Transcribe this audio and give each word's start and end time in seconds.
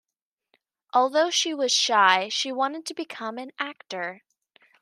Although 0.95 1.29
she 1.29 1.53
was 1.53 1.71
shy, 1.71 2.27
she 2.27 2.51
wanted 2.51 2.87
to 2.87 2.95
become 2.95 3.37
an 3.37 3.51
actor. 3.59 4.23